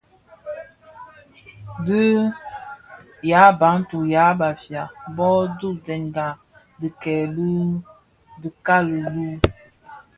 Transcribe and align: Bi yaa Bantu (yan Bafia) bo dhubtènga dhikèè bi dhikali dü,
Bi 1.85 2.01
yaa 3.29 3.57
Bantu 3.59 3.97
(yan 4.13 4.33
Bafia) 4.39 4.83
bo 5.15 5.29
dhubtènga 5.59 6.25
dhikèè 6.79 7.21
bi 7.35 7.47
dhikali 8.41 8.99
dü, 9.13 9.27